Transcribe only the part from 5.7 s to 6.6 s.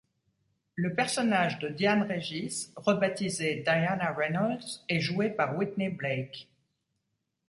Blake.